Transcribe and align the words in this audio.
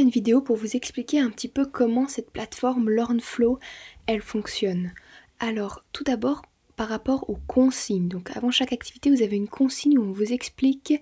une 0.00 0.10
vidéo 0.10 0.40
pour 0.40 0.56
vous 0.56 0.76
expliquer 0.76 1.20
un 1.20 1.30
petit 1.30 1.48
peu 1.48 1.66
comment 1.66 2.08
cette 2.08 2.30
plateforme 2.30 2.90
LearnFlow, 2.90 3.58
elle 4.06 4.22
fonctionne. 4.22 4.92
Alors, 5.38 5.84
tout 5.92 6.04
d'abord, 6.04 6.42
par 6.76 6.88
rapport 6.88 7.28
aux 7.28 7.38
consignes. 7.46 8.08
Donc, 8.08 8.34
avant 8.36 8.50
chaque 8.50 8.72
activité, 8.72 9.10
vous 9.10 9.22
avez 9.22 9.36
une 9.36 9.48
consigne 9.48 9.98
où 9.98 10.02
on 10.02 10.12
vous 10.12 10.32
explique 10.32 10.94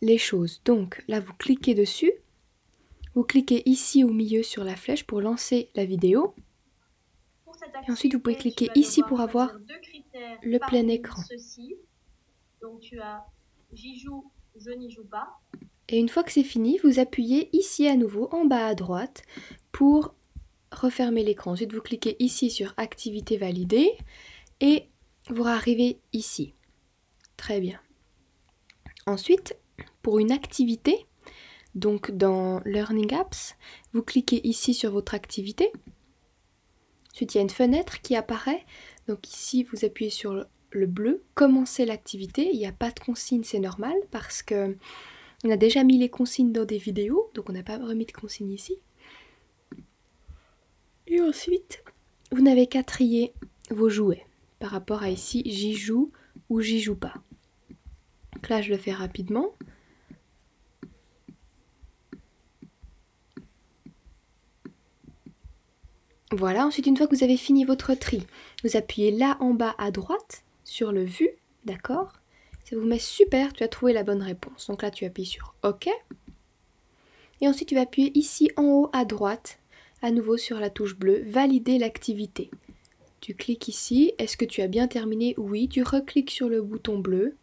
les 0.00 0.18
choses. 0.18 0.60
Donc, 0.64 1.02
là, 1.08 1.20
vous 1.20 1.34
cliquez 1.34 1.74
dessus. 1.74 2.12
Vous 3.14 3.24
cliquez 3.24 3.62
ici 3.68 4.04
au 4.04 4.10
milieu 4.10 4.42
sur 4.42 4.64
la 4.64 4.76
flèche 4.76 5.04
pour 5.04 5.20
lancer 5.20 5.70
la 5.74 5.84
vidéo. 5.84 6.34
Et 7.86 7.92
ensuite, 7.92 8.14
vous 8.14 8.20
pouvez 8.20 8.36
cliquer 8.36 8.70
ici 8.74 9.02
pour 9.02 9.20
avoir 9.20 9.56
le 10.42 10.58
plein 10.66 10.88
écran. 10.88 11.22
Donc, 12.60 12.80
tu 12.80 13.00
as 13.00 13.24
j'y 13.72 13.98
joue, 13.98 14.30
je 14.56 14.70
n'y 14.70 14.90
joue 14.90 15.04
pas. 15.04 15.40
Et 15.88 15.98
une 15.98 16.08
fois 16.08 16.22
que 16.22 16.32
c'est 16.32 16.42
fini, 16.42 16.78
vous 16.82 16.98
appuyez 16.98 17.50
ici 17.56 17.86
à 17.86 17.96
nouveau 17.96 18.28
en 18.32 18.44
bas 18.44 18.66
à 18.66 18.74
droite 18.74 19.22
pour 19.72 20.14
refermer 20.72 21.22
l'écran. 21.22 21.52
Ensuite, 21.52 21.72
vous 21.72 21.82
cliquez 21.82 22.16
ici 22.18 22.50
sur 22.50 22.74
Activité 22.76 23.36
validée 23.36 23.92
et 24.60 24.88
vous 25.28 25.44
arrivez 25.44 25.98
ici. 26.12 26.54
Très 27.36 27.60
bien. 27.60 27.80
Ensuite, 29.06 29.56
pour 30.02 30.18
une 30.18 30.32
activité, 30.32 31.06
donc 31.74 32.10
dans 32.10 32.60
Learning 32.64 33.12
Apps, 33.14 33.56
vous 33.92 34.02
cliquez 34.02 34.46
ici 34.46 34.72
sur 34.74 34.92
votre 34.92 35.14
activité. 35.14 35.70
Ensuite, 37.12 37.34
il 37.34 37.38
y 37.38 37.40
a 37.40 37.42
une 37.42 37.50
fenêtre 37.50 38.00
qui 38.00 38.16
apparaît. 38.16 38.64
Donc 39.06 39.28
ici, 39.28 39.64
vous 39.64 39.84
appuyez 39.84 40.10
sur 40.10 40.46
le 40.70 40.86
bleu, 40.86 41.22
commencer 41.34 41.84
l'activité. 41.84 42.48
Il 42.52 42.58
n'y 42.58 42.66
a 42.66 42.72
pas 42.72 42.90
de 42.90 43.00
consigne, 43.00 43.44
c'est 43.44 43.60
normal 43.60 43.94
parce 44.10 44.42
que 44.42 44.76
on 45.44 45.50
a 45.50 45.56
déjà 45.58 45.84
mis 45.84 45.98
les 45.98 46.08
consignes 46.08 46.52
dans 46.52 46.64
des 46.64 46.78
vidéos, 46.78 47.30
donc 47.34 47.50
on 47.50 47.52
n'a 47.52 47.62
pas 47.62 47.76
remis 47.76 48.06
de 48.06 48.12
consignes 48.12 48.52
ici. 48.52 48.78
Et 51.06 51.20
ensuite, 51.20 51.84
vous 52.32 52.42
n'avez 52.42 52.66
qu'à 52.66 52.82
trier 52.82 53.34
vos 53.70 53.90
jouets 53.90 54.26
par 54.58 54.70
rapport 54.70 55.02
à 55.02 55.10
ici, 55.10 55.42
j'y 55.44 55.74
joue 55.74 56.10
ou 56.48 56.62
j'y 56.62 56.80
joue 56.80 56.96
pas. 56.96 57.14
Donc 58.32 58.48
là, 58.48 58.62
je 58.62 58.70
le 58.70 58.78
fais 58.78 58.92
rapidement. 58.92 59.54
Voilà, 66.32 66.66
ensuite 66.66 66.86
une 66.86 66.96
fois 66.96 67.06
que 67.06 67.14
vous 67.14 67.22
avez 67.22 67.36
fini 67.36 67.64
votre 67.64 67.94
tri, 67.94 68.26
vous 68.64 68.76
appuyez 68.76 69.10
là 69.10 69.36
en 69.40 69.52
bas 69.52 69.74
à 69.76 69.90
droite 69.90 70.42
sur 70.64 70.90
le 70.90 71.04
vu, 71.04 71.28
d'accord? 71.64 72.14
Vous 72.76 72.86
met 72.86 72.98
super, 72.98 73.52
tu 73.52 73.62
as 73.62 73.68
trouvé 73.68 73.92
la 73.92 74.02
bonne 74.02 74.22
réponse. 74.22 74.66
Donc 74.68 74.82
là, 74.82 74.90
tu 74.90 75.04
appuies 75.04 75.26
sur 75.26 75.54
OK. 75.62 75.88
Et 77.40 77.48
ensuite, 77.48 77.68
tu 77.68 77.74
vas 77.74 77.82
appuyer 77.82 78.16
ici 78.16 78.50
en 78.56 78.64
haut 78.64 78.90
à 78.92 79.04
droite, 79.04 79.58
à 80.02 80.10
nouveau 80.10 80.36
sur 80.36 80.60
la 80.60 80.70
touche 80.70 80.96
bleue, 80.96 81.22
valider 81.26 81.78
l'activité. 81.78 82.50
Tu 83.20 83.34
cliques 83.34 83.68
ici, 83.68 84.12
est-ce 84.18 84.36
que 84.36 84.44
tu 84.44 84.60
as 84.60 84.68
bien 84.68 84.86
terminé? 84.86 85.34
Oui, 85.38 85.68
tu 85.68 85.82
recliques 85.82 86.30
sur 86.30 86.48
le 86.48 86.62
bouton 86.62 86.98
bleu 86.98 87.36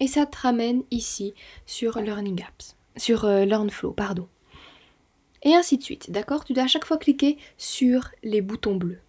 et 0.00 0.06
ça 0.08 0.26
te 0.26 0.36
ramène 0.36 0.82
ici 0.90 1.34
sur 1.64 2.00
Learning 2.00 2.42
Apps, 2.42 2.76
sur 2.96 3.24
euh, 3.24 3.44
LearnFlow, 3.44 3.92
pardon. 3.92 4.26
Et 5.44 5.54
ainsi 5.54 5.78
de 5.78 5.82
suite, 5.82 6.10
d'accord? 6.10 6.44
Tu 6.44 6.52
dois 6.52 6.64
à 6.64 6.68
chaque 6.68 6.84
fois 6.84 6.98
cliquer 6.98 7.38
sur 7.56 8.10
les 8.22 8.40
boutons 8.40 8.76
bleus. 8.76 9.00